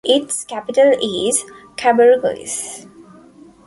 Its 0.03 0.43
capital 0.45 0.95
is 0.99 1.45
Cabarroguis. 1.77 2.87